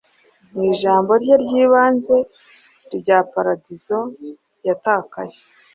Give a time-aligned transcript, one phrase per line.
[0.51, 2.17] Mu ijambo rye ry'ibanze
[2.97, 3.99] rya paradizo
[4.67, 5.35] yatakaye,